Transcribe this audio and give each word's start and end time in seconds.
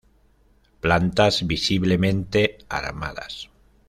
Plantas 0.79 1.45
visiblemente 1.45 2.57
armadas. 2.69 3.51